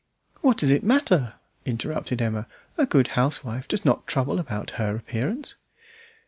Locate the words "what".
0.41-0.57